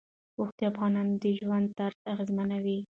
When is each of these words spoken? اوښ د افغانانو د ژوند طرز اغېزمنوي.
اوښ 0.37 0.49
د 0.57 0.59
افغانانو 0.71 1.13
د 1.23 1.25
ژوند 1.39 1.67
طرز 1.77 1.99
اغېزمنوي. 2.11 2.77